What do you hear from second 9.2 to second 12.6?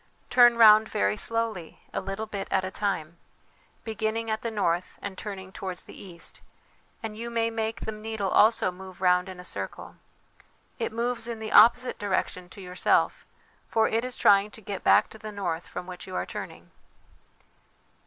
in a circle. It moves in the opposite direction